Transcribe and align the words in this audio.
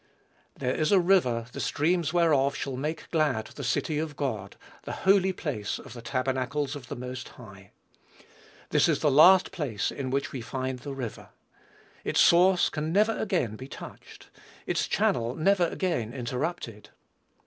"There 0.57 0.73
is 0.73 0.91
a 0.91 0.99
river, 0.99 1.45
the 1.51 1.59
streams 1.59 2.11
whereof 2.11 2.55
shall 2.55 2.75
make 2.75 3.11
glad 3.11 3.45
the 3.45 3.63
city 3.63 3.99
of 3.99 4.15
God, 4.15 4.55
the 4.81 4.93
holy 5.05 5.31
place 5.31 5.77
of 5.77 5.93
the 5.93 6.01
tabernacles 6.01 6.75
of 6.75 6.87
the 6.87 6.95
Most 6.95 7.27
High." 7.29 7.69
This 8.71 8.89
is 8.89 9.01
the 9.01 9.11
last 9.11 9.51
place 9.51 9.91
in 9.91 10.09
which 10.09 10.31
we 10.31 10.41
find 10.41 10.79
the 10.79 10.95
river. 10.95 11.29
Its 12.03 12.19
source 12.19 12.67
can 12.67 12.91
never 12.91 13.15
again 13.15 13.55
be 13.55 13.67
touched, 13.67 14.31
its 14.65 14.87
channel 14.87 15.35
never 15.35 15.67
again 15.67 16.13
interrupted. 16.13 16.89